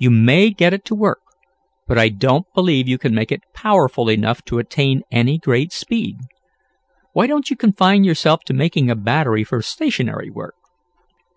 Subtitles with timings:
[0.00, 1.20] You may get it to work,
[1.86, 6.16] but I don't believe you can make it powerful enough to attain any great speed.
[7.12, 10.56] Why don't you confine yourself to making a battery for stationary work?"